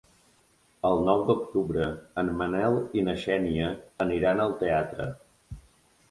El 0.87 1.01
nou 1.09 1.19
d'octubre 1.25 1.89
en 2.21 2.31
Manel 2.39 2.77
i 2.99 3.03
na 3.09 3.15
Xènia 3.25 3.67
aniran 4.07 4.41
al 4.47 4.55
teatre. 4.63 5.07